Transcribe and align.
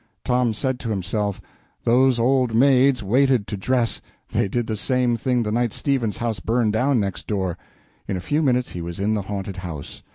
Tom 0.25 0.51
said 0.51 0.79
to 0.79 0.89
himself, 0.89 1.39
"Those 1.83 2.17
old 2.19 2.55
maids 2.55 3.03
waited 3.03 3.45
to 3.45 3.55
dress 3.55 4.01
they 4.31 4.47
did 4.47 4.65
the 4.65 4.75
same 4.75 5.15
thing 5.15 5.43
the 5.43 5.51
night 5.51 5.73
Stevens's 5.73 6.17
house 6.17 6.39
burned 6.39 6.73
down 6.73 6.99
next 6.99 7.27
door." 7.27 7.55
In 8.07 8.17
a 8.17 8.19
few 8.19 8.41
minutes 8.41 8.71
he 8.71 8.81
was 8.81 8.97
in 8.99 9.13
the 9.13 9.21
haunted 9.21 9.57
house. 9.57 10.01